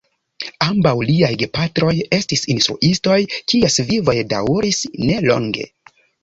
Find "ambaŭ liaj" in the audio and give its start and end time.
0.67-1.27